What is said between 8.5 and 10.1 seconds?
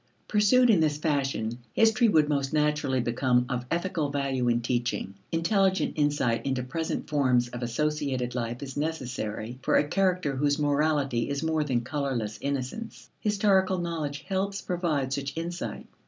is necessary for a